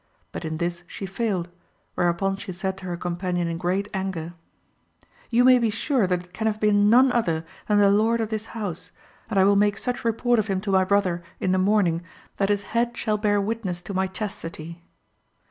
But 0.31 0.43
in 0.43 0.57
this 0.57 0.81
she 0.87 1.05
failed, 1.05 1.49
whereupon 1.93 2.35
she 2.35 2.51
said 2.53 2.75
to 2.79 2.85
her 2.85 2.97
companion 2.97 3.47
in 3.47 3.59
great 3.59 3.87
anger 3.93 4.33
"You 5.29 5.43
may 5.43 5.59
be 5.59 5.69
sure 5.69 6.07
that 6.07 6.21
it 6.21 6.33
can 6.33 6.47
have 6.47 6.59
been 6.59 6.89
none 6.89 7.11
other 7.11 7.45
than 7.67 7.77
the 7.77 7.91
lord 7.91 8.19
of 8.19 8.29
this 8.29 8.47
house, 8.57 8.89
and 9.29 9.37
I 9.39 9.43
will 9.43 9.55
make 9.55 9.77
such 9.77 10.03
report 10.03 10.39
of 10.39 10.47
him 10.47 10.59
to 10.61 10.71
my 10.71 10.85
brother 10.85 11.21
in 11.39 11.51
the 11.51 11.59
morning 11.59 12.01
that 12.37 12.49
his 12.49 12.63
head 12.73 12.97
shall 12.97 13.19
bear 13.19 13.39
witness 13.39 13.79
to 13.83 13.93
my 13.93 14.07
chastity." 14.07 14.81